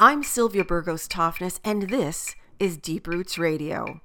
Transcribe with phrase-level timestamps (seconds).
[0.00, 4.00] I'm Sylvia Burgos Toftness, and this is Deep Roots Radio.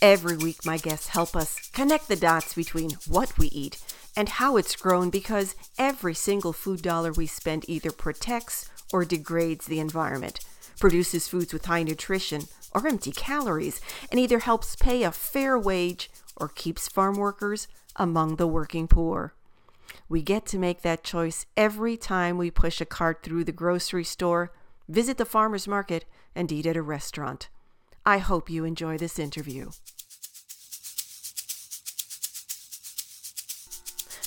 [0.00, 3.78] Every week, my guests help us connect the dots between what we eat
[4.16, 9.66] and how it's grown because every single food dollar we spend either protects or degrades
[9.66, 10.40] the environment,
[10.80, 16.10] produces foods with high nutrition or empty calories, and either helps pay a fair wage
[16.38, 19.34] or keeps farm workers among the working poor.
[20.08, 24.04] We get to make that choice every time we push a cart through the grocery
[24.04, 24.52] store
[24.88, 27.48] visit the farmer's market, and eat at a restaurant.
[28.06, 29.70] I hope you enjoy this interview.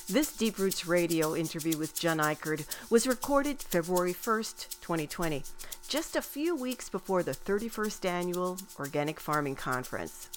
[0.07, 5.43] This Deep Roots Radio interview with John Ikerd was recorded February 1st, 2020,
[5.87, 10.27] just a few weeks before the 31st Annual Organic Farming Conference.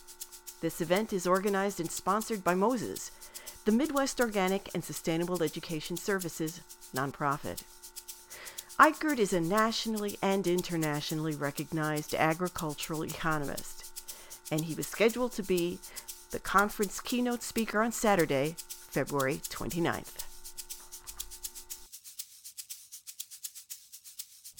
[0.61, 3.11] This event is organized and sponsored by Moses,
[3.65, 6.61] the Midwest Organic and Sustainable Education Services
[6.95, 7.65] nonprofit.
[8.79, 14.03] Ikerd is a nationally and internationally recognized agricultural economist,
[14.51, 15.79] and he was scheduled to be
[16.33, 18.57] the conference keynote speaker on Saturday,
[18.91, 20.25] February 29th.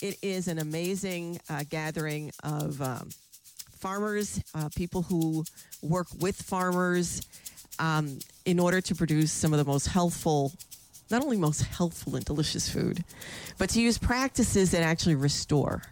[0.01, 3.09] It is an amazing uh, gathering of um,
[3.81, 5.45] farmers, uh, people who
[5.83, 7.21] work with farmers
[7.81, 10.53] um, in order to produce some of the most healthful
[11.15, 13.05] not only most healthful and delicious food,
[13.57, 15.83] but to use practices that actually restore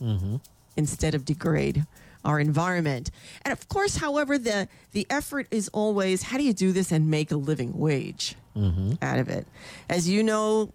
[0.00, 0.36] mm-hmm.
[0.76, 1.86] instead of degrade
[2.26, 3.10] our environment.
[3.42, 7.08] And of course, however, the the effort is always how do you do this and
[7.08, 8.92] make a living wage mm-hmm.
[9.00, 9.46] out of it?
[9.88, 10.72] As you know,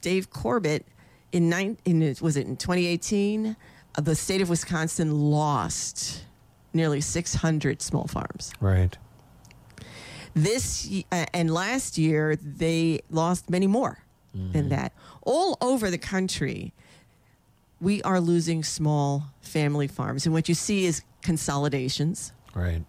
[0.00, 0.84] Dave Corbett
[1.30, 3.54] in nine in was it in 2018,
[3.96, 6.24] uh, the state of Wisconsin lost
[6.72, 8.52] nearly 600 small farms.
[8.60, 8.98] Right.
[10.36, 14.04] This uh, and last year, they lost many more
[14.36, 14.52] mm-hmm.
[14.52, 14.92] than that.
[15.22, 16.74] All over the country,
[17.80, 20.26] we are losing small family farms.
[20.26, 22.34] And what you see is consolidations.
[22.54, 22.84] Right.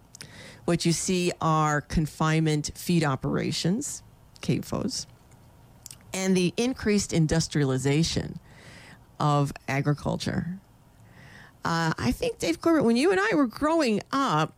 [0.66, 4.04] What you see are confinement feed operations,
[4.42, 5.06] CAFOs,
[6.14, 8.42] and the increased industrialization
[9.22, 10.60] of agriculture.
[11.64, 14.54] Uh, I think, Dave Corbett, when you and I were growing up,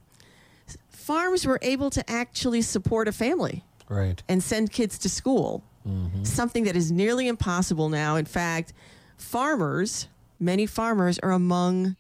[1.10, 4.22] farms were able to actually support a family right.
[4.30, 5.64] and send kids to school.
[5.88, 6.24] Mm-hmm.
[6.24, 8.16] Something that is nearly impossible now.
[8.16, 8.74] In fact,
[9.18, 10.08] farmers,
[10.40, 11.96] many farmers, are among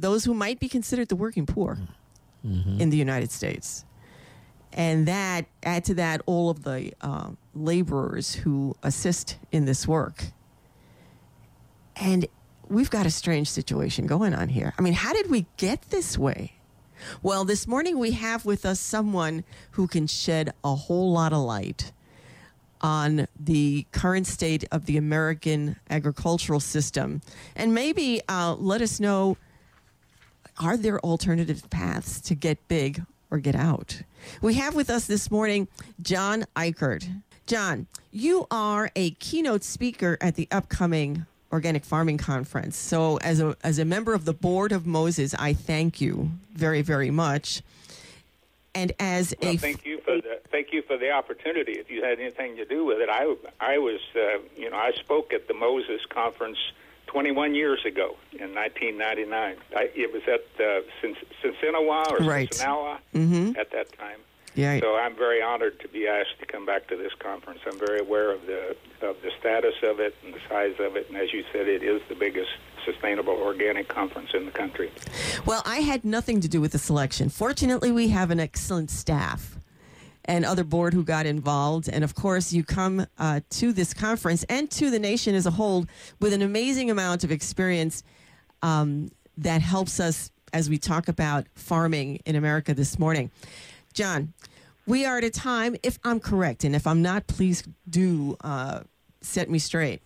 [0.00, 1.78] those who might be considered the working poor
[2.44, 2.80] mm-hmm.
[2.80, 3.84] in the United States.
[4.72, 10.24] And that, add to that, all of the uh, laborers who assist in this work.
[11.94, 12.26] And
[12.68, 14.74] we've got a strange situation going on here.
[14.76, 16.54] I mean, how did we get this way?
[17.22, 21.40] Well, this morning we have with us someone who can shed a whole lot of
[21.40, 21.92] light
[22.80, 27.20] on the current state of the American agricultural system
[27.54, 29.36] and maybe uh, let us know
[30.58, 34.02] are there alternative paths to get big or get out?
[34.42, 35.68] We have with us this morning
[36.02, 37.22] John Ikerd.
[37.46, 42.76] John, you are a keynote speaker at the upcoming Organic Farming Conference.
[42.76, 46.82] So, as a as a member of the board of Moses, I thank you very
[46.82, 47.62] very much.
[48.74, 51.72] And as well, a thank you for the thank you for the opportunity.
[51.72, 54.92] If you had anything to do with it, I I was uh, you know I
[54.92, 56.58] spoke at the Moses Conference
[57.10, 59.56] 21 years ago in 1999.
[59.76, 60.82] I, it was at uh,
[61.42, 62.50] Sinsinawa or right.
[63.12, 63.58] mm-hmm.
[63.58, 64.20] at that time.
[64.54, 64.80] Yeah.
[64.80, 67.60] So I'm very honored to be asked to come back to this conference.
[67.66, 71.08] I'm very aware of the of the status of it and the size of it,
[71.08, 72.50] and as you said, it is the biggest
[72.84, 74.90] sustainable organic conference in the country.
[75.46, 77.28] Well, I had nothing to do with the selection.
[77.28, 79.56] Fortunately, we have an excellent staff
[80.24, 81.88] and other board who got involved.
[81.88, 85.50] And of course, you come uh, to this conference and to the nation as a
[85.50, 85.86] whole
[86.20, 88.02] with an amazing amount of experience
[88.62, 93.30] um, that helps us as we talk about farming in America this morning.
[93.92, 94.32] John,
[94.86, 98.80] we are at a time, if I'm correct, and if I'm not, please do uh,
[99.20, 100.02] set me straight.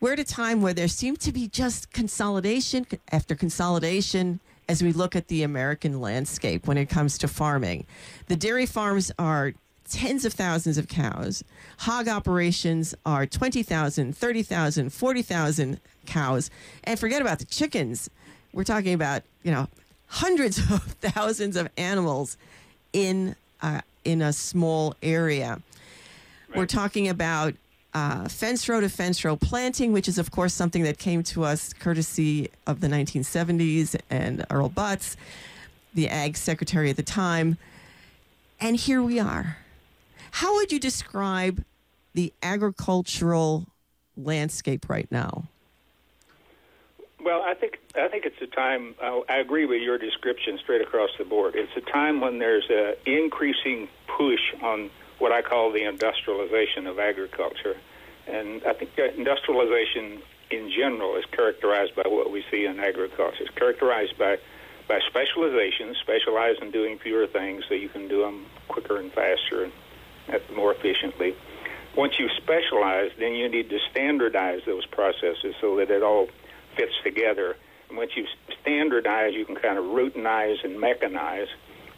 [0.00, 4.92] We're at a time where there seems to be just consolidation after consolidation as we
[4.92, 7.86] look at the American landscape when it comes to farming.
[8.26, 9.54] The dairy farms are
[9.88, 11.44] tens of thousands of cows.
[11.78, 16.50] Hog operations are 20,000, 30,000, 40,000 cows.
[16.84, 18.10] And forget about the chickens.
[18.52, 19.68] We're talking about, you know,
[20.08, 22.36] hundreds of thousands of animals
[22.96, 25.60] in uh, in a small area.
[26.48, 26.58] Right.
[26.58, 27.54] We're talking about
[27.92, 31.44] uh, fence row to fence row planting, which is of course something that came to
[31.44, 35.16] us courtesy of the 1970s and Earl Butz,
[35.94, 37.58] the ag secretary at the time.
[38.58, 39.58] And here we are.
[40.30, 41.64] How would you describe
[42.14, 43.66] the agricultural
[44.16, 45.44] landscape right now?
[47.22, 48.94] Well, I think I think it's a time.
[49.00, 51.54] I agree with your description straight across the board.
[51.54, 56.98] It's a time when there's an increasing push on what I call the industrialization of
[56.98, 57.76] agriculture,
[58.26, 60.20] and I think industrialization
[60.50, 63.44] in general is characterized by what we see in agriculture.
[63.44, 64.38] It's characterized by
[64.88, 69.64] by specialization, specialize in doing fewer things so you can do them quicker and faster
[69.64, 69.72] and
[70.54, 71.34] more efficiently.
[71.96, 76.28] Once you specialize, then you need to standardize those processes so that it all
[76.76, 77.56] fits together.
[77.88, 78.26] And once you
[78.60, 81.48] standardize, you can kind of routinize and mechanize.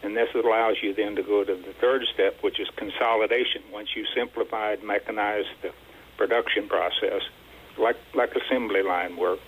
[0.03, 3.63] And this allows you then to go to the third step, which is consolidation.
[3.73, 5.73] Once you simplified, mechanized the
[6.17, 7.23] production process,
[7.79, 9.41] like, like assembly line work,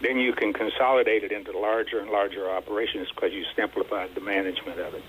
[0.00, 4.78] then you can consolidate it into larger and larger operations because you simplified the management
[4.78, 5.02] of it.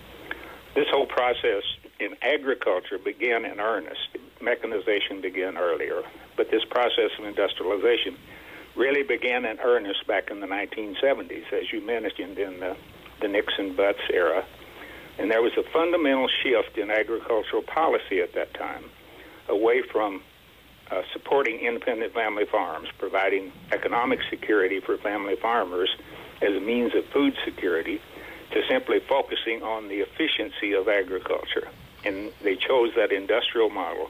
[0.76, 1.64] This whole process
[2.00, 4.18] in agriculture began in earnest.
[4.42, 6.02] Mechanization began earlier,
[6.38, 8.18] but this process of industrialization
[8.76, 12.76] really began in earnest back in the 1970s, as you mentioned in the,
[13.22, 14.46] the Nixon Butz era.
[15.18, 18.86] And there was a fundamental shift in agricultural policy at that time,
[19.50, 20.22] away from
[20.92, 25.90] uh, supporting independent family farms, providing economic security for family farmers
[26.42, 28.02] as a means of food security,
[28.52, 31.68] to simply focusing on the efficiency of agriculture.
[32.06, 34.10] And they chose that industrial model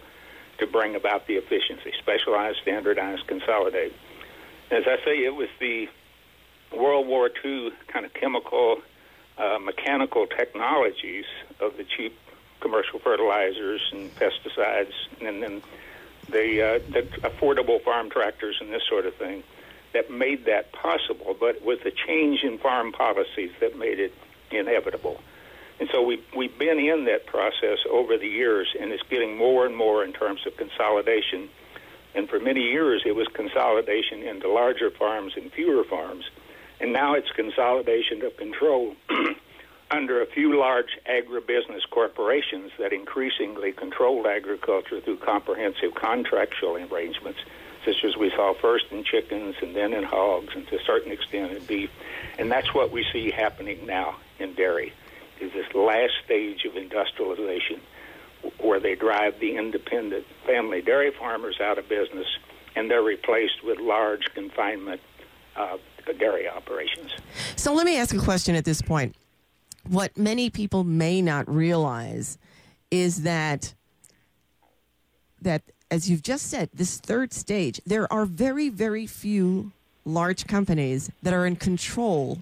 [0.60, 3.94] to bring about the efficiency, specialize, standardize, consolidate.
[4.72, 5.88] As I say, it was the
[6.76, 8.78] World War II kind of chemical,
[9.38, 11.26] uh, mechanical technologies
[11.60, 12.16] of the cheap
[12.62, 15.62] commercial fertilizers and pesticides, and then
[16.30, 19.44] the, uh, the affordable farm tractors and this sort of thing
[19.94, 21.36] that made that possible.
[21.40, 24.14] But it was the change in farm policies that made it
[24.52, 25.20] inevitable.
[25.80, 29.66] And so we, we've been in that process over the years, and it's getting more
[29.66, 31.50] and more in terms of consolidation
[32.16, 36.26] and for many years, it was consolidation into larger farms and fewer farms.
[36.80, 38.96] And now it's consolidation of control
[39.92, 47.40] under a few large agribusiness corporations that increasingly control agriculture through comprehensive contractual arrangements,
[47.86, 51.12] such as we saw first in chickens and then in hogs and to a certain
[51.12, 51.92] extent in beef.
[52.38, 54.94] And that's what we see happening now in dairy,
[55.42, 57.82] is this last stage of industrialization
[58.62, 62.28] where they drive the independent family dairy farmers out of business
[62.76, 65.02] and they're replaced with large confinement
[65.56, 65.78] uh,
[66.18, 67.12] dairy operations.
[67.56, 69.16] So let me ask a question at this point.
[69.88, 72.38] What many people may not realize
[72.92, 73.74] is that
[75.42, 79.72] that as you've just said, this third stage, there are very, very few
[80.06, 82.40] large companies that are in control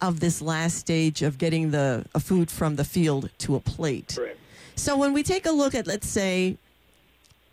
[0.00, 4.14] of this last stage of getting the food from the field to a plate.
[4.16, 4.39] Correct.
[4.80, 6.56] So when we take a look at, let's say,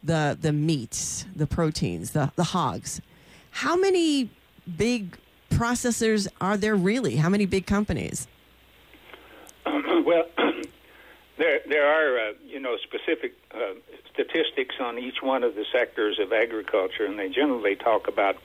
[0.02, 3.02] the the meats, the proteins, the the hogs,
[3.52, 4.30] how many
[4.78, 5.18] big
[5.50, 7.18] processors are there really?
[7.18, 8.28] How many big companies?
[9.66, 10.24] well,
[11.38, 13.74] there there are uh, you know specific uh,
[14.14, 18.38] statistics on each one of the sectors of agriculture, and they generally talk about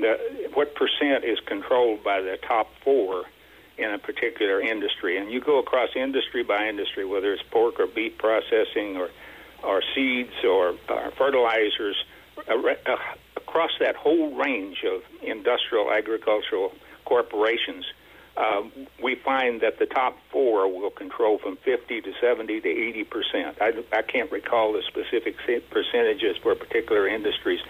[0.00, 3.26] the, what percent is controlled by the top four
[3.78, 5.16] in a particular industry.
[5.16, 9.08] And you go across industry by industry, whether it's pork or beef processing or,
[9.62, 11.96] or seeds or, or fertilizers,
[12.48, 12.96] uh, uh,
[13.36, 16.72] across that whole range of industrial agricultural
[17.04, 17.84] corporations,
[18.36, 18.62] uh,
[19.02, 23.58] we find that the top four will control from 50 to 70 to 80 percent.
[23.60, 25.36] I, I can't recall the specific
[25.70, 27.60] percentages for particular industries,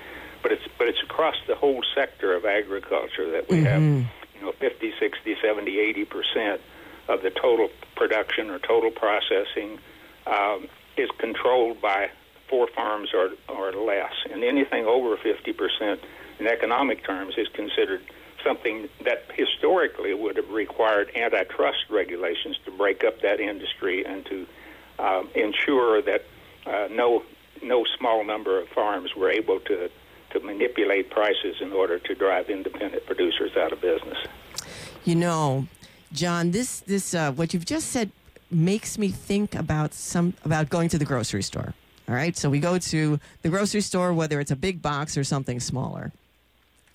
[0.42, 4.00] but it's but it's across the whole sector of agriculture that we mm-hmm.
[4.00, 4.06] have
[4.38, 6.60] you know 50, 60, 70, 80 percent
[7.08, 9.78] of the total production or total processing
[10.26, 12.10] um, is controlled by
[12.48, 16.00] four farms or, or less, and anything over 50 percent
[16.38, 18.02] in economic terms is considered
[18.44, 24.46] something that historically would have required antitrust regulations to break up that industry and to
[24.98, 26.24] um, ensure that
[26.66, 27.22] uh, no
[27.62, 29.90] no small number of farms were able to
[30.30, 34.18] to manipulate prices in order to drive independent producers out of business.
[35.04, 35.66] You know,
[36.12, 38.10] John, this this uh, what you've just said
[38.50, 41.74] makes me think about some about going to the grocery store.
[42.08, 45.24] All right, so we go to the grocery store, whether it's a big box or
[45.24, 46.10] something smaller,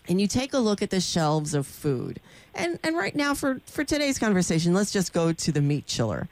[0.07, 2.19] and you take a look at the shelves of food.
[2.55, 6.27] And and right now, for for today's conversation, let's just go to the meat chiller.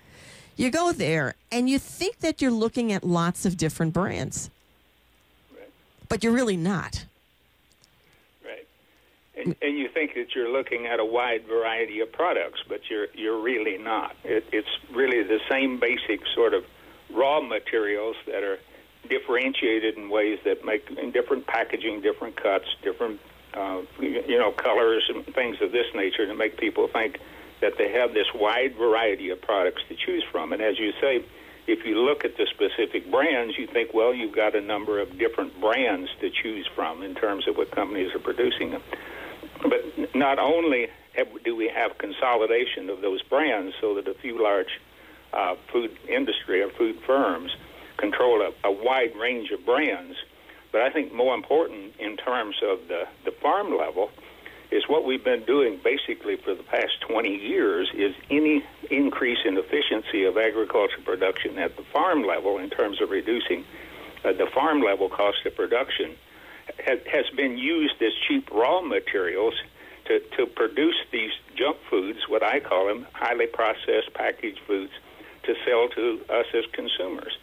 [0.55, 4.49] You go there, and you think that you're looking at lots of different brands
[6.11, 7.05] but you're really not.
[8.43, 8.67] Right.
[9.37, 13.07] And, and, you think that you're looking at a wide variety of products, but you're
[13.13, 14.13] you're really not.
[14.25, 16.65] It, it's really the same basic sort of
[17.13, 18.59] raw materials that are
[19.07, 23.21] differentiated in ways that make in different packaging, different cuts, different
[23.53, 27.19] uh, you know, colors and things of this nature to make people think
[27.61, 30.51] that they have this wide variety of products to choose from.
[30.51, 31.23] And as you say,
[31.71, 35.17] if you look at the specific brands, you think, well, you've got a number of
[35.17, 38.83] different brands to choose from in terms of what companies are producing them.
[39.61, 44.43] But not only have, do we have consolidation of those brands so that a few
[44.43, 44.81] large
[45.31, 47.55] uh, food industry or food firms
[47.95, 50.17] control a, a wide range of brands,
[50.73, 54.11] but I think more important in terms of the, the farm level
[54.71, 59.57] is what we've been doing basically for the past 20 years is any increase in
[59.57, 63.65] efficiency of agricultural production at the farm level in terms of reducing
[64.23, 66.15] uh, the farm level cost of production
[66.85, 69.53] has, has been used as cheap raw materials
[70.05, 74.91] to, to produce these junk foods, what I call them, highly processed packaged foods,
[75.43, 77.37] to sell to us as consumers.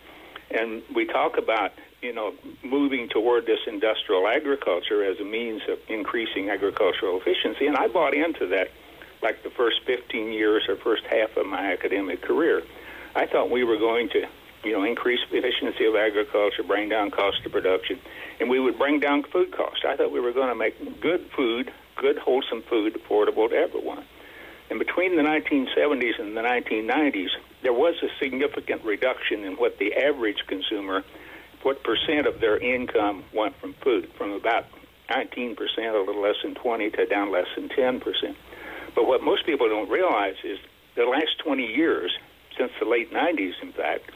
[0.50, 5.78] And we talk about you know, moving toward this industrial agriculture as a means of
[5.88, 7.66] increasing agricultural efficiency.
[7.66, 8.68] And I bought into that
[9.22, 12.62] like the first 15 years or first half of my academic career.
[13.16, 14.28] I thought we were going to,
[14.62, 17.98] you know, increase the efficiency of agriculture, bring down cost of production,
[18.38, 19.84] and we would bring down food costs.
[19.86, 24.04] I thought we were going to make good food, good wholesome food affordable to everyone.
[24.70, 27.30] And between the 1970s and the 1990s,
[27.62, 31.02] there was a significant reduction in what the average consumer
[31.62, 34.64] what percent of their income went from food, from about
[35.10, 38.02] 19%, a little less than 20, to down less than 10%.
[38.94, 40.58] But what most people don't realize is
[40.96, 42.16] the last 20 years,
[42.56, 44.10] since the late 90s, in fact,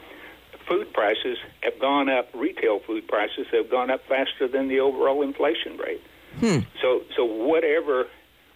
[0.67, 2.29] food prices have gone up.
[2.33, 6.01] Retail food prices have gone up faster than the overall inflation rate.
[6.39, 6.59] Hmm.
[6.81, 8.07] So, so whatever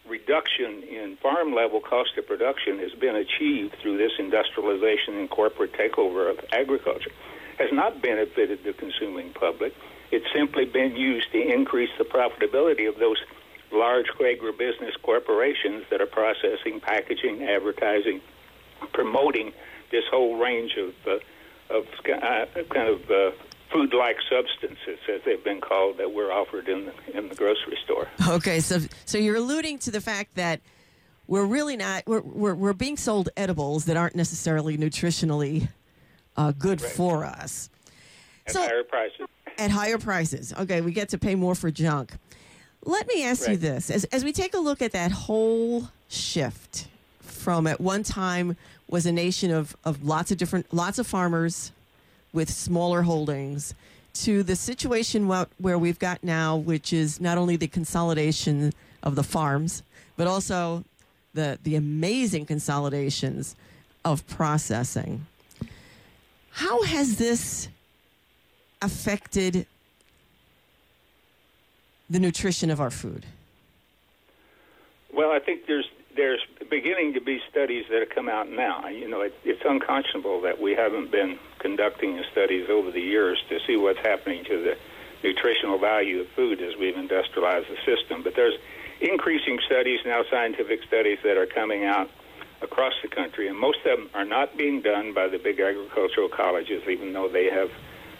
[0.08, 5.74] reduction in farm level cost of production has been achieved through this industrialization and corporate
[5.74, 7.12] takeover of agriculture
[7.58, 9.74] has not benefited the consuming public.
[10.12, 13.18] It's simply been used to increase the profitability of those
[13.72, 18.22] large agribusiness corporations that are processing, packaging, advertising,
[18.94, 19.52] promoting
[19.92, 21.18] this whole range of uh,
[21.70, 23.32] of uh, kind of uh,
[23.74, 28.08] food-like substances, as they've been called, that were offered in the, in the grocery store.
[28.30, 30.62] Okay, so so you're alluding to the fact that
[31.28, 35.68] we're really not we're, we're, we're being sold edibles that aren't necessarily nutritionally
[36.38, 36.92] uh, good right.
[36.92, 37.70] for us.
[38.46, 39.28] At so, higher prices.
[39.58, 40.54] At higher prices.
[40.58, 42.14] Okay, we get to pay more for junk.
[42.84, 43.52] Let me ask right.
[43.52, 46.88] you this: as as we take a look at that whole shift
[47.20, 48.56] from at one time
[48.90, 51.72] was a nation of, of lots of different lots of farmers
[52.34, 53.74] with smaller holdings
[54.14, 59.24] to the situation where we've got now, which is not only the consolidation of the
[59.24, 59.84] farms,
[60.16, 60.84] but also
[61.34, 63.56] the the amazing consolidations
[64.04, 65.26] of processing.
[66.58, 67.70] How has this
[68.82, 69.68] affected
[72.10, 73.28] the nutrition of our food?
[75.14, 78.88] Well, I think there's there's beginning to be studies that have come out now.
[78.88, 83.60] You know, it, it's unconscionable that we haven't been conducting studies over the years to
[83.68, 84.78] see what's happening to the
[85.24, 88.24] nutritional value of food as we've industrialized the system.
[88.24, 88.58] But there's
[89.00, 92.10] increasing studies now, scientific studies that are coming out
[92.62, 96.30] across the country, and most of them are not being done by the big agricultural
[96.30, 97.70] colleges, even though they have,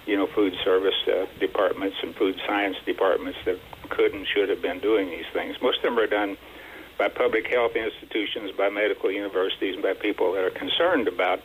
[0.06, 4.62] you know, food service uh, departments and food science departments that could and should have
[4.62, 5.56] been doing these things.
[5.62, 6.38] Most of them are done
[6.98, 11.42] by public health institutions, by medical universities, and by people that are concerned about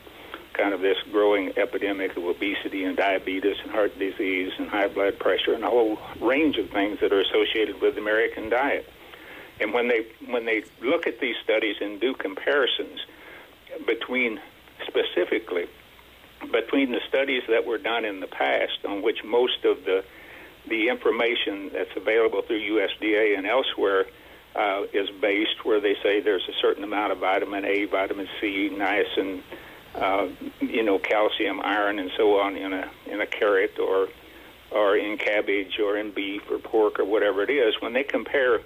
[0.53, 5.17] kind of this growing epidemic of obesity and diabetes and heart disease and high blood
[5.19, 8.87] pressure and a whole range of things that are associated with the American diet.
[9.59, 12.99] And when they when they look at these studies and do comparisons
[13.85, 14.39] between
[14.87, 15.67] specifically
[16.51, 20.03] between the studies that were done in the past, on which most of the
[20.67, 24.05] the information that's available through USDA and elsewhere
[24.55, 28.69] uh, is based, where they say there's a certain amount of vitamin A, vitamin C,
[28.71, 29.41] niacin,
[29.95, 30.27] uh,
[30.61, 34.09] you know, calcium, iron, and so on in a in a carrot or
[34.71, 37.75] or in cabbage or in beef or pork or whatever it is.
[37.79, 38.61] When they compare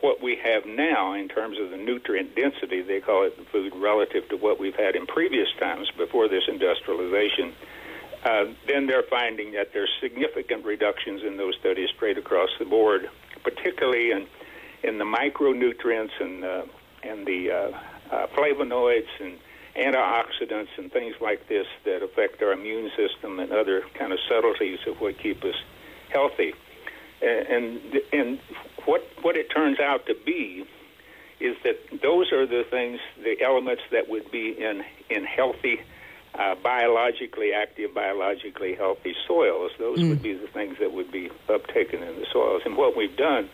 [0.00, 3.74] what we have now in terms of the nutrient density, they call it the food,
[3.76, 7.52] relative to what we've had in previous times before this industrialization,
[8.24, 13.08] uh, then they're finding that there's significant reductions in those studies straight across the board,
[13.42, 14.26] particularly in
[14.82, 16.62] in the micronutrients and uh,
[17.02, 19.38] and the uh, uh, flavonoids and
[19.76, 24.78] antioxidants and things like this that affect our immune system and other kind of subtleties
[24.86, 25.54] of what keep us
[26.10, 26.52] healthy
[27.22, 27.80] and
[28.12, 28.38] and
[28.84, 30.64] what what it turns out to be
[31.40, 35.80] is that those are the things, the elements that would be in in healthy,
[36.34, 39.72] uh, biologically active, biologically healthy soils.
[39.78, 40.10] Those mm.
[40.10, 42.62] would be the things that would be uptaken in the soils.
[42.64, 43.48] And what we've done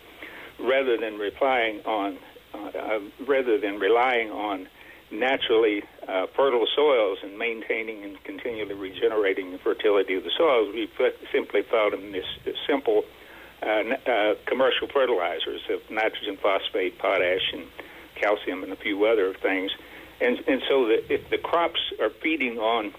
[0.59, 2.17] rather than relying on
[2.53, 4.67] uh, rather than relying on
[5.11, 10.89] naturally uh, fertile soils and maintaining and continually regenerating the fertility of the soils, we
[11.31, 12.25] simply found in this,
[12.67, 13.03] simple
[13.61, 17.63] Uh, uh, commercial fertilizers of nitrogen, phosphate, potash, and
[18.13, 19.71] calcium, and a few other things.
[20.21, 22.93] And and so that if the crops are feeding on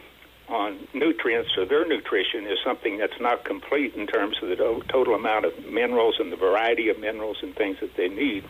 [0.48, 4.56] on nutrients or their nutrition is something that's not complete in terms of the
[4.88, 8.44] total amount of minerals and the variety of minerals and things that they need,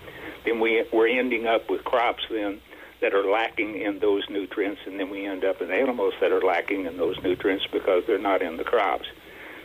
[0.44, 2.60] then we we're ending up with crops then
[3.00, 6.40] that are lacking in those nutrients, and then we end up with animals that are
[6.40, 9.06] lacking in those nutrients because they're not in the crops.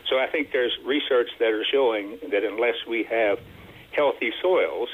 [0.10, 3.39] So I think there's research that are showing that unless we have
[3.91, 4.89] healthy soils,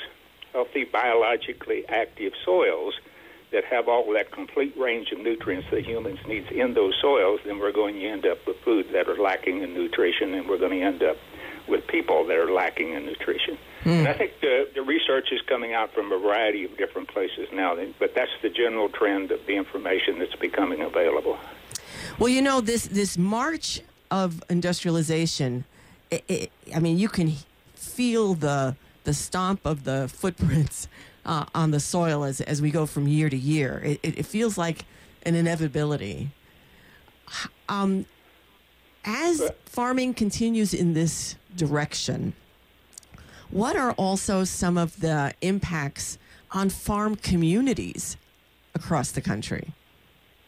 [0.53, 2.93] healthy biologically active soils
[3.51, 7.57] that have all that complete range of nutrients that humans need in those soils, then
[7.57, 10.79] we're going to end up with foods that are lacking in nutrition, and we're going
[10.79, 11.17] to end up
[11.67, 13.57] with people that are lacking in nutrition.
[13.83, 13.99] Mm.
[13.99, 17.47] And I think the, the research is coming out from a variety of different places
[17.51, 21.37] now, but that's the general trend of the information that's becoming available.
[22.19, 25.65] Well, you know, this, this march of industrialization,
[26.11, 27.33] it, it, I mean, you can
[27.75, 30.87] feel the, the stomp of the footprints
[31.25, 33.81] uh, on the soil as, as we go from year to year.
[33.83, 34.85] It, it, feels like
[35.23, 36.31] an inevitability.
[37.67, 38.05] Um,
[39.05, 42.33] as farming continues in this direction,
[43.51, 46.17] what are also some of the impacts
[46.51, 48.17] on farm communities
[48.73, 49.73] across the country?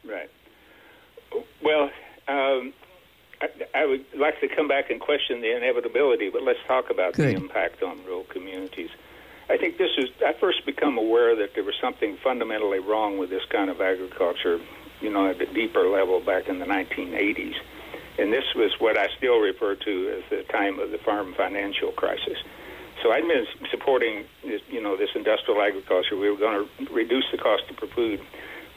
[0.04, 0.30] Right.
[1.64, 1.92] Well,
[2.28, 2.74] um,
[3.42, 7.14] I, I, would like to come back and question the inevitability, but let's talk about
[7.14, 7.36] Good.
[7.36, 8.90] the impact on rural communities.
[9.50, 13.30] I think this is, I first become aware that there was something fundamentally wrong with
[13.30, 14.60] this kind of agriculture,
[15.02, 17.56] you know, at a deeper level back in the 1980s.
[18.18, 21.92] And this was what I still refer to as the time of the farm financial
[21.92, 22.38] crisis.
[23.02, 26.16] So I've been supporting, this, you know, this industrial agriculture.
[26.16, 28.22] We were going to reduce the cost of food,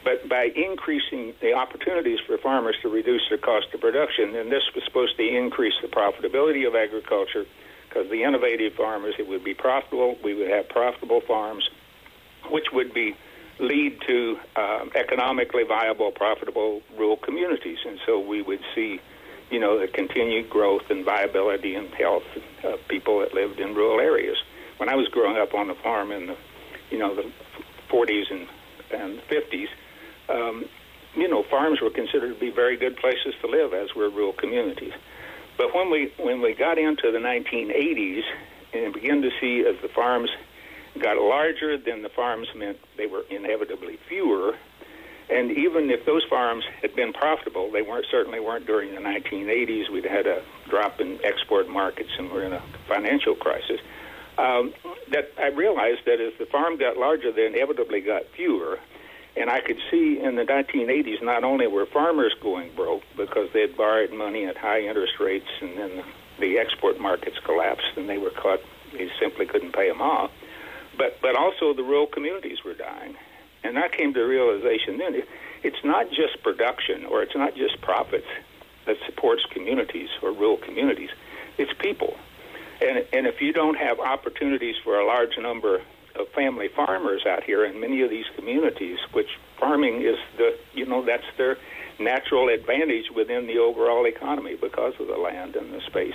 [0.05, 4.63] but by increasing the opportunities for farmers to reduce their cost of production, and this
[4.75, 7.47] was supposed to increase the profitability of agriculture,
[7.89, 10.17] because the innovative farmers, it would be profitable.
[10.23, 11.69] We would have profitable farms,
[12.51, 13.17] which would be
[13.59, 19.01] lead to um, economically viable, profitable rural communities, and so we would see
[19.51, 22.25] you know, the continued growth and viability and health
[22.65, 24.37] of people that lived in rural areas.
[24.79, 26.37] When I was growing up on the farm in the,
[26.91, 27.31] you know, the
[27.89, 28.49] 40s and,
[28.91, 29.69] and 50s,
[30.29, 30.65] um,
[31.15, 34.33] you know, farms were considered to be very good places to live, as were rural
[34.33, 34.93] communities.
[35.57, 38.23] But when we when we got into the 1980s
[38.73, 40.31] and began to see as the farms
[41.01, 44.57] got larger, then the farms meant they were inevitably fewer,
[45.31, 49.91] and even if those farms had been profitable, they weren't certainly weren't during the 1980s.
[49.91, 53.81] We'd had a drop in export markets, and we're in a financial crisis.
[54.37, 54.75] Um,
[55.13, 58.81] that I realized that as the farm got larger, they inevitably got fewer.
[59.37, 63.63] And I could see in the 1980s not only were farmers going broke because they
[63.63, 66.05] had borrowed money at high interest rates, and then
[66.39, 68.61] the export markets collapsed, and they were caught;
[68.93, 70.31] they simply couldn't pay them off.
[70.97, 73.17] But but also the rural communities were dying
[73.65, 75.23] and I came to the realization then
[75.63, 78.27] it's not just production or it's not just profits
[78.87, 81.09] that supports communities or rural communities.
[81.57, 82.17] It's people.
[82.83, 85.81] And, and if you don't have opportunities for a large number
[86.17, 90.87] of family farmers out here in many of these communities, which farming is the, you
[90.87, 91.57] know, that's their
[91.99, 96.15] natural advantage within the overall economy because of the land and the space.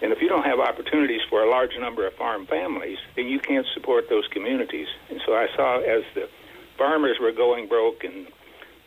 [0.00, 3.40] And if you don't have opportunities for a large number of farm families, then you
[3.40, 4.86] can't support those communities.
[5.10, 6.28] And so I saw as the
[6.76, 8.28] farmers were going broke and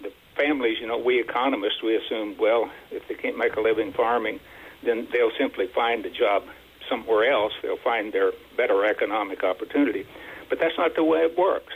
[0.02, 3.92] the families, you know, we economists, we assume, well, if they can't make a living
[3.92, 4.40] farming,
[4.84, 6.44] then they'll simply find a job
[6.90, 7.54] somewhere else.
[7.62, 10.06] They'll find their better economic opportunity.
[10.52, 11.74] But that's not the way it works.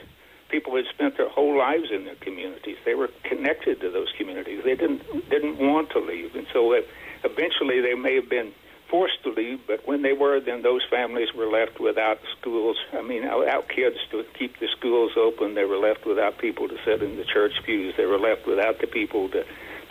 [0.50, 2.76] People had spent their whole lives in their communities.
[2.84, 4.64] They were connected to those communities.
[4.66, 6.76] They didn't didn't want to leave, and so
[7.24, 8.52] eventually they may have been
[8.90, 12.76] forced to leave, but when they were, then those families were left without schools.
[12.92, 15.56] I mean, without kids to keep the schools open.
[15.56, 17.96] They were left without people to sit in the church pews.
[17.96, 19.46] They were left without the people to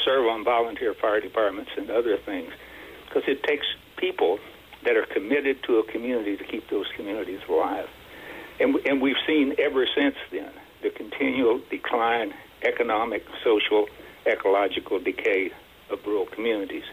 [0.04, 2.52] serve on volunteer fire departments and other things.
[3.08, 3.66] Because it takes
[3.96, 4.38] people
[4.84, 7.88] that are committed to a community to keep those communities alive.
[8.60, 10.50] And, and we've seen ever since then
[10.82, 13.88] the continual decline, economic, social,
[14.26, 15.50] ecological decay
[15.90, 16.84] of rural communities.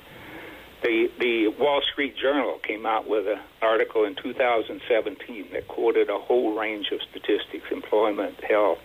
[0.82, 6.18] The the Wall Street Journal came out with an article in 2017 that quoted a
[6.18, 8.80] whole range of statistics: employment, health,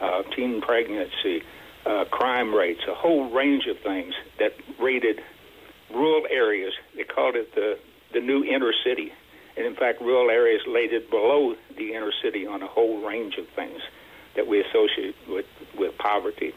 [0.00, 1.42] uh, teen pregnancy,
[1.84, 5.20] uh, crime rates, a whole range of things that rated
[5.92, 6.72] rural areas.
[6.96, 7.78] They called it the
[8.14, 9.12] the new inner city
[9.56, 13.48] And in fact, rural areas rated below the inner city on a whole range of
[13.48, 13.80] things
[14.34, 15.46] that we associate with,
[15.78, 16.52] with poverty.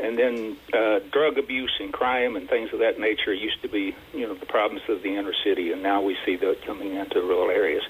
[0.00, 3.94] And then uh, drug abuse and crime and things of that nature used to be,
[4.12, 7.20] you know, the problems of the inner city, and now we see that coming into
[7.20, 7.84] rural areas.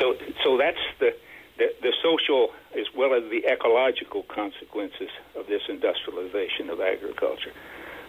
[0.00, 1.14] So, so that's the,
[1.58, 7.52] the the social as well as the ecological consequences of this industrialization of agriculture.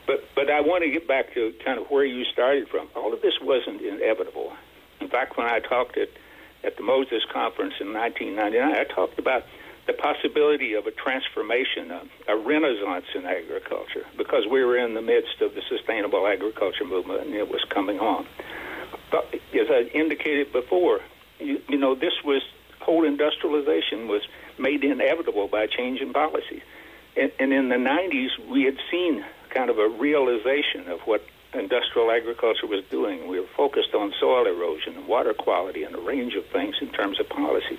[0.07, 2.87] But but I want to get back to kind of where you started from.
[2.95, 4.53] All of this wasn't inevitable.
[5.01, 6.09] In fact, when I talked at
[6.63, 9.45] at the Moses conference in 1999, I talked about
[9.87, 15.01] the possibility of a transformation, a, a renaissance in agriculture, because we were in the
[15.01, 18.27] midst of the sustainable agriculture movement and it was coming on.
[19.09, 21.01] But as I indicated before,
[21.39, 22.43] you, you know, this was
[22.79, 24.21] whole industrialization was
[24.57, 26.63] made inevitable by change in policy.
[27.15, 32.11] And, and in the 90s, we had seen kind of a realization of what industrial
[32.11, 33.27] agriculture was doing.
[33.27, 34.00] We were focused on
[34.31, 37.77] soil erosion and water quality and a range of things in terms of policy.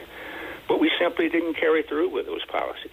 [0.68, 2.92] But we simply didn't carry through with those policies.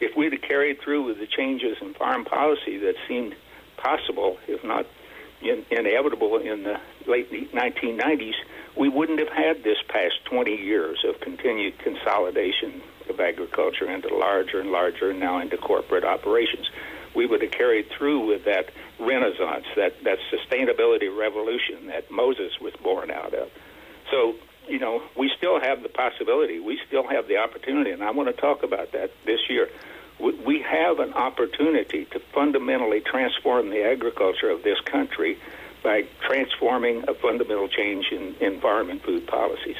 [0.00, 3.34] If we'd carried through with the changes in farm policy that seemed
[3.78, 4.86] possible, if not
[5.40, 8.34] in, inevitable, in the late 1990s,
[8.76, 14.60] we wouldn't have had this past 20 years of continued consolidation of agriculture into larger
[14.60, 16.68] and larger, and now into corporate operations.
[17.14, 22.72] We would have carried through with that renaissance, that, that sustainability revolution that Moses was
[22.82, 23.50] born out of.
[24.10, 24.34] So
[24.68, 28.34] you know, we still have the possibility, we still have the opportunity, and I want
[28.34, 29.68] to talk about that this year.
[30.18, 35.38] We have an opportunity to fundamentally transform the agriculture of this country
[35.82, 39.76] by transforming a fundamental change in, and food policies.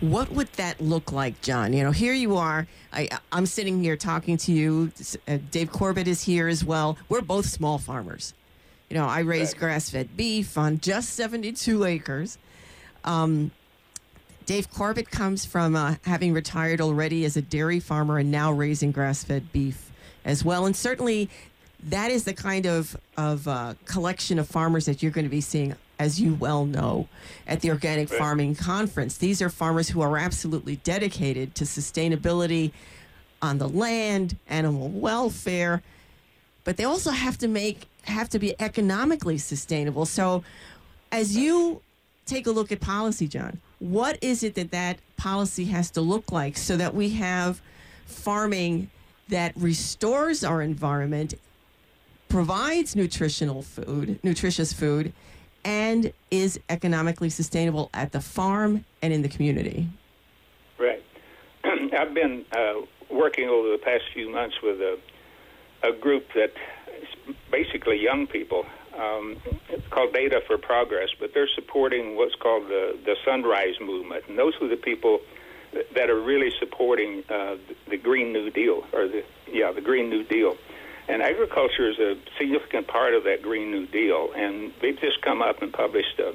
[0.00, 1.72] What would that look like, John?
[1.72, 2.66] You know, here you are.
[2.92, 4.92] I, am sitting here talking to you.
[5.26, 6.98] Uh, Dave Corbett is here as well.
[7.08, 8.34] We're both small farmers.
[8.90, 12.36] You know, I raise grass fed beef on just 72 acres.
[13.04, 13.50] Um,
[14.44, 18.92] Dave Corbett comes from uh, having retired already as a dairy farmer and now raising
[18.92, 19.90] grass fed beef
[20.24, 20.66] as well.
[20.66, 21.30] And certainly
[21.84, 25.40] that is the kind of, of uh, collection of farmers that you're going to be
[25.40, 27.08] seeing, as you well know,
[27.46, 29.16] at the Organic Farming Conference.
[29.16, 32.72] These are farmers who are absolutely dedicated to sustainability
[33.40, 35.80] on the land, animal welfare,
[36.64, 40.04] but they also have to make have to be economically sustainable.
[40.04, 40.42] So
[41.12, 41.82] as you
[42.26, 46.32] take a look at policy, John, what is it that that policy has to look
[46.32, 47.62] like so that we have
[48.06, 48.90] farming
[49.28, 51.34] that restores our environment,
[52.28, 55.12] provides nutritional food, nutritious food,
[55.64, 59.88] and is economically sustainable at the farm and in the community?
[60.78, 61.02] Right.
[61.64, 64.98] I've been uh, working over the past few months with a,
[65.82, 66.52] a group that
[67.00, 68.66] is basically young people
[68.98, 69.36] um,
[69.68, 74.24] it's called Data for Progress, but they're supporting what's called the, the Sunrise Movement.
[74.28, 75.20] And those are the people
[75.94, 77.56] that are really supporting uh,
[77.88, 80.56] the Green New Deal, or the, yeah, the Green New Deal.
[81.08, 84.30] And agriculture is a significant part of that Green New Deal.
[84.34, 86.28] And they've just come up and published a,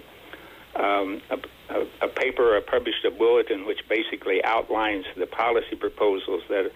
[0.81, 6.71] um, a, a, a paper, published a bulletin which basically outlines the policy proposals that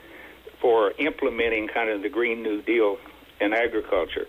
[0.60, 2.97] for implementing kind of the Green New Deal
[3.39, 4.27] in agriculture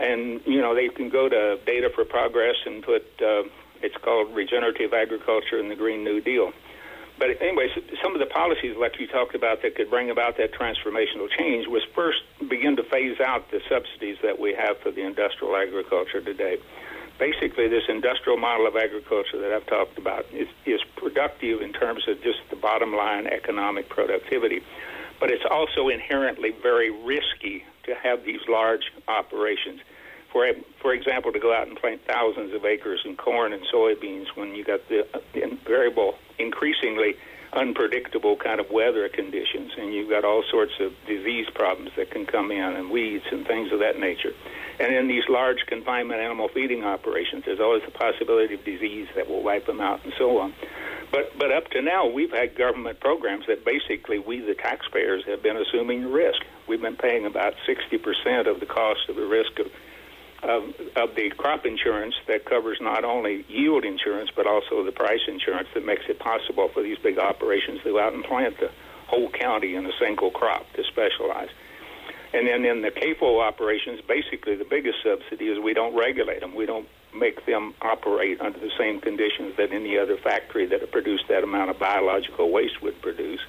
[0.00, 3.44] and you know they can go to Data for Progress and put uh,
[3.82, 6.52] it's called regenerative agriculture and the Green New Deal.
[7.18, 7.68] But anyway,
[8.02, 11.66] some of the policies like you talked about that could bring about that transformational change
[11.66, 16.20] was first begin to phase out the subsidies that we have for the industrial agriculture
[16.20, 16.58] today.
[17.18, 22.06] Basically, this industrial model of agriculture that I've talked about is, is productive in terms
[22.06, 24.60] of just the bottom line economic productivity,
[25.18, 29.80] but it's also inherently very risky to have these large operations.
[30.32, 30.46] For
[30.80, 34.54] for example, to go out and plant thousands of acres in corn and soybeans when
[34.54, 35.06] you got the
[35.64, 37.16] variable, increasingly
[37.52, 42.26] unpredictable kind of weather conditions, and you've got all sorts of disease problems that can
[42.26, 44.32] come in, and weeds and things of that nature.
[44.78, 49.28] And in these large confinement animal feeding operations, there's always the possibility of disease that
[49.28, 50.52] will wipe them out, and so on.
[51.10, 55.42] But but up to now, we've had government programs that basically we, the taxpayers, have
[55.42, 56.42] been assuming the risk.
[56.66, 59.70] We've been paying about 60% of the cost of the risk of,
[60.46, 60.62] of
[60.94, 65.68] of the crop insurance that covers not only yield insurance but also the price insurance
[65.74, 68.70] that makes it possible for these big operations to go out and plant the
[69.08, 71.48] whole county in a single crop to specialize.
[72.32, 76.54] And then in the CAFO operations, basically the biggest subsidy is we don't regulate them.
[76.54, 81.28] We don't make them operate under the same conditions that any other factory that produced
[81.28, 83.40] that amount of biological waste would produce.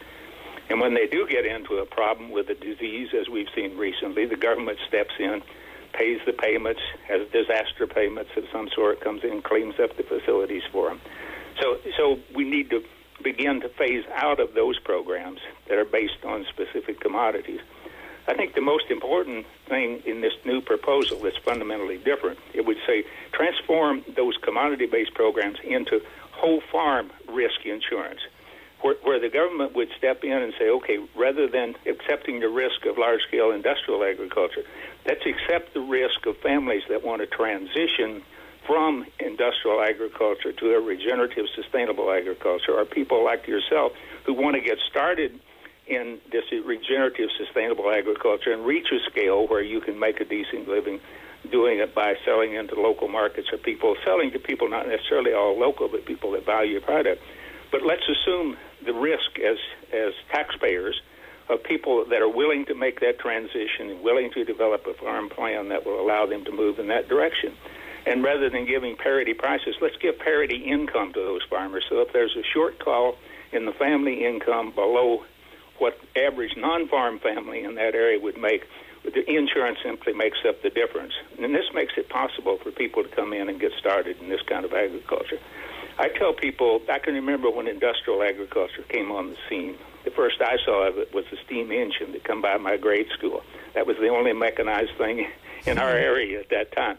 [0.70, 4.26] And when they do get into a problem with a disease, as we've seen recently,
[4.26, 5.42] the government steps in,
[5.94, 10.04] pays the payments, has disaster payments of some sort, comes in, and cleans up the
[10.04, 11.02] facilities for them.
[11.62, 12.84] So, so we need to
[13.24, 17.60] begin to phase out of those programs that are based on specific commodities.
[18.28, 22.78] I think the most important thing in this new proposal that's fundamentally different, it would
[22.86, 28.20] say transform those commodity based programs into whole farm risk insurance,
[28.82, 32.86] where, where the government would step in and say, okay, rather than accepting the risk
[32.86, 34.64] of large scale industrial agriculture,
[35.08, 38.22] let's accept the risk of families that want to transition
[38.66, 43.94] from industrial agriculture to a regenerative, sustainable agriculture, or people like yourself
[44.26, 45.40] who want to get started
[45.88, 50.68] in this regenerative, sustainable agriculture and reach a scale where you can make a decent
[50.68, 51.00] living
[51.50, 55.58] doing it by selling into local markets or people selling to people not necessarily all
[55.58, 57.22] local, but people that value your product.
[57.72, 59.58] But let's assume the risk as
[59.94, 61.02] as taxpayers
[61.50, 65.30] of people that are willing to make that transition and willing to develop a farm
[65.30, 67.54] plan that will allow them to move in that direction.
[68.06, 71.86] And rather than giving parity prices, let's give parity income to those farmers.
[71.90, 73.16] So if there's a shortfall
[73.52, 75.24] in the family income below
[75.78, 78.66] what average non-farm family in that area would make,
[79.04, 81.14] the insurance simply makes up the difference.
[81.42, 84.42] And this makes it possible for people to come in and get started in this
[84.42, 85.40] kind of agriculture.
[86.00, 89.76] I tell people, I can remember when industrial agriculture came on the scene.
[90.08, 93.08] The first I saw of it was a steam engine that come by my grade
[93.18, 93.44] school.
[93.74, 95.28] That was the only mechanized thing
[95.66, 96.98] in our area at that time.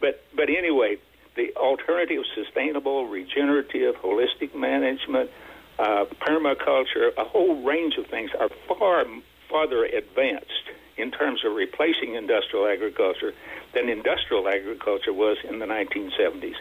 [0.00, 0.96] But but anyway,
[1.36, 5.30] the alternative, sustainable, regenerative, holistic management,
[5.78, 9.04] uh, permaculture, a whole range of things are far
[9.48, 10.66] farther advanced
[10.96, 13.34] in terms of replacing industrial agriculture
[13.72, 16.56] than industrial agriculture was in the 1970s.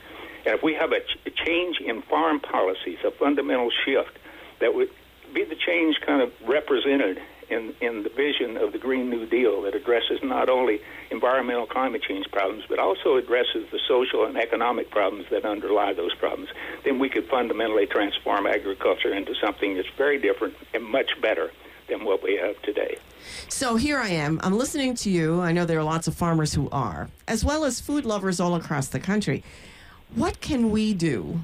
[0.45, 4.15] And if we have a, ch- a change in farm policies, a fundamental shift
[4.60, 4.91] that would
[5.33, 9.61] be the change kind of represented in, in the vision of the Green New Deal
[9.63, 14.91] that addresses not only environmental climate change problems, but also addresses the social and economic
[14.91, 16.49] problems that underlie those problems,
[16.83, 21.51] then we could fundamentally transform agriculture into something that's very different and much better
[21.87, 22.97] than what we have today.
[23.47, 24.39] So here I am.
[24.43, 25.41] I'm listening to you.
[25.41, 28.55] I know there are lots of farmers who are, as well as food lovers all
[28.55, 29.43] across the country.
[30.13, 31.41] What can we do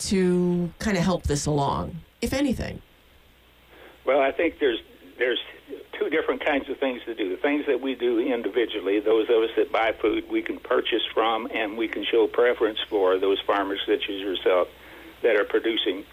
[0.00, 2.82] to kind of help this along, if anything?
[4.08, 4.80] Well, I think there's
[5.18, 5.38] there's
[5.98, 7.28] two different kinds of things to do.
[7.28, 11.02] The things that we do individually, those of us that buy food we can purchase
[11.12, 14.68] from and we can show preference for those farmers such as yourself
[15.22, 16.06] that are producing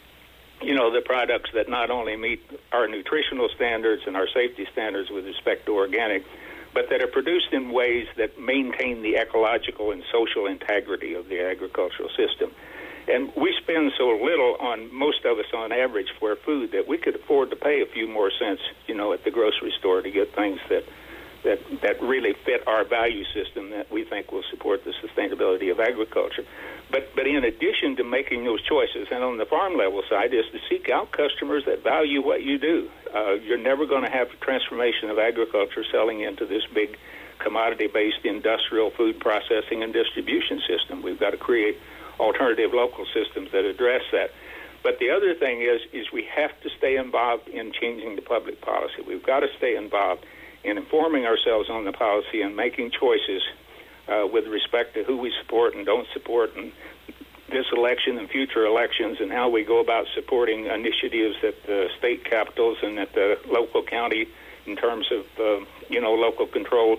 [0.62, 2.42] you know the products that not only meet
[2.74, 6.24] our nutritional standards and our safety standards with respect to organic
[6.74, 11.40] but that are produced in ways that maintain the ecological and social integrity of the
[11.40, 12.52] agricultural system.
[13.08, 16.98] And we spend so little on most of us on average for food that we
[16.98, 20.12] could afford to pay a few more cents, you know, at the grocery store to
[20.12, 20.84] get things that
[21.44, 25.80] that that really fit our value system that we think will support the sustainability of
[25.80, 26.44] agriculture.
[26.90, 30.46] But but in addition to making those choices, and on the farm level side, is
[30.52, 32.90] to seek out customers that value what you do.
[33.14, 36.98] Uh, you're never going to have a transformation of agriculture selling into this big
[37.40, 41.04] commodity-based industrial food processing and distribution system.
[41.04, 41.78] We've got to create
[42.20, 44.32] alternative local systems that address that.
[44.84, 48.62] But the other thing is, is we have to stay involved in changing the public
[48.62, 49.02] policy.
[49.06, 50.26] We've got to stay involved
[50.64, 53.42] in informing ourselves on the policy and making choices
[54.08, 56.72] uh, with respect to who we support and don't support, and
[57.50, 62.24] this election and future elections, and how we go about supporting initiatives at the state
[62.24, 64.28] capitals and at the local county
[64.66, 66.98] in terms of uh, you know local control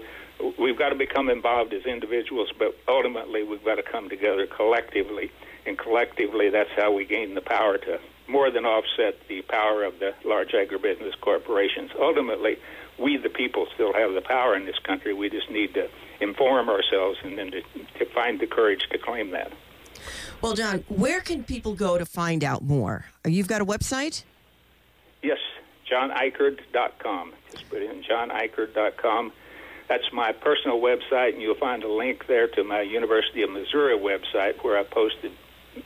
[0.58, 5.30] we've got to become involved as individuals, but ultimately we've got to come together collectively.
[5.64, 7.98] And collectively, that's how we gain the power to
[8.28, 11.90] more than offset the power of the large agribusiness corporations.
[11.98, 12.58] Ultimately,
[12.98, 15.12] we, the people, still have the power in this country.
[15.12, 15.88] We just need to
[16.20, 17.62] inform ourselves and then to,
[17.98, 19.52] to find the courage to claim that.
[20.40, 23.06] Well, John, where can people go to find out more?
[23.24, 24.22] You've got a website?
[25.22, 25.38] Yes,
[25.90, 27.32] johnikerd.com.
[27.56, 29.32] Just put in johnikerd.com
[29.88, 33.96] that's my personal website, and you'll find a link there to my University of Missouri
[33.96, 35.32] website where I posted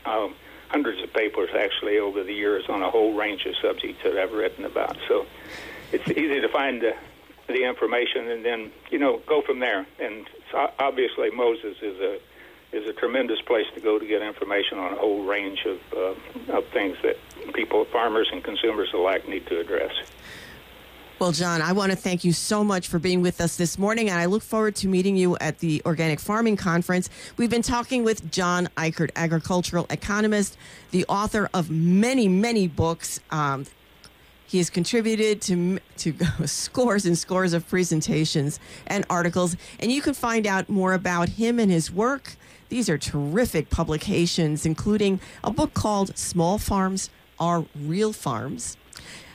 [0.06, 0.35] um,
[0.68, 4.33] hundreds of papers actually over the years on a whole range of subjects that I've
[4.33, 4.96] written about.
[5.09, 5.26] So
[5.92, 6.94] it's easy to find the,
[7.48, 9.87] the information and then you know go from there.
[9.98, 10.26] And
[10.78, 12.20] obviously Moses is a
[12.72, 16.56] is a tremendous place to go to get information on a whole range of uh,
[16.56, 17.16] of things that
[17.52, 19.92] people, farmers and consumers alike, need to address.
[21.20, 24.09] Well, John, I want to thank you so much for being with us this morning,
[24.09, 27.11] and I look forward to meeting you at the Organic Farming Conference.
[27.37, 30.56] We've been talking with John Ikerd, agricultural economist,
[30.92, 33.20] the author of many, many books.
[33.30, 33.66] Um,
[34.46, 36.14] he has contributed to to
[36.46, 41.59] scores and scores of presentations and articles, and you can find out more about him
[41.59, 42.35] and his work
[42.70, 48.78] These are terrific publications, including a book called Small Farms Are Real Farms.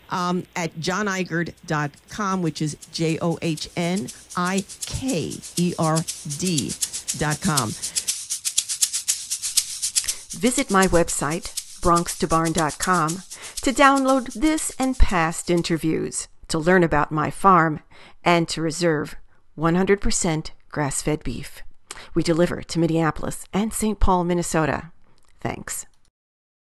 [0.09, 5.97] Um, at johnikerd.com, which is J O H N I K E R
[6.37, 7.69] D.com.
[10.39, 13.09] Visit my website, bronxtobarn.com,
[13.61, 17.79] to download this and past interviews, to learn about my farm,
[18.23, 19.15] and to reserve
[19.57, 21.63] 100% grass fed beef.
[22.13, 23.99] We deliver to Minneapolis and St.
[23.99, 24.91] Paul, Minnesota.
[25.39, 25.85] Thanks.